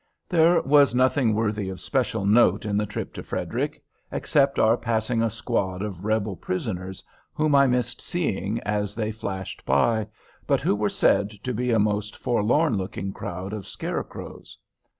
There 0.27 0.59
was 0.63 0.95
nothing 0.95 1.35
worthy 1.35 1.69
of 1.69 1.79
special 1.79 2.25
note 2.25 2.65
in 2.65 2.75
the 2.75 2.87
trip 2.87 3.13
to 3.13 3.21
Frederick, 3.21 3.83
except 4.11 4.57
our 4.57 4.75
passing 4.75 5.21
a 5.21 5.29
squad 5.29 5.83
of 5.83 6.03
Rebel 6.03 6.35
prisoners, 6.35 7.03
whom 7.35 7.53
I 7.53 7.67
missed 7.67 8.01
seeing, 8.01 8.59
as 8.61 8.95
they 8.95 9.11
flashed 9.11 9.63
by, 9.63 10.07
but 10.47 10.59
who 10.61 10.75
were 10.75 10.89
said 10.89 11.29
to 11.43 11.53
be 11.53 11.69
a 11.69 11.77
most 11.77 12.17
forlorn 12.17 12.77
looking 12.79 13.13
crowd 13.13 13.53
of 13.53 13.67
scarecrows. 13.67 14.57